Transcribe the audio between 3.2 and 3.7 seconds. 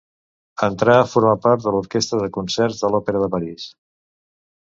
de París.